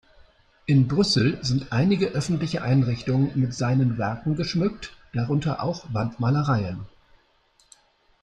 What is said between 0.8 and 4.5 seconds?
Brüssel sind einige öffentliche Einrichtungen mit seinen Werken